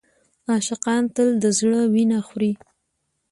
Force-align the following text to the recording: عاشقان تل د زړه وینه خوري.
عاشقان 0.51 1.03
تل 1.15 1.29
د 1.43 1.45
زړه 1.59 1.79
وینه 1.93 2.19
خوري. 2.27 2.53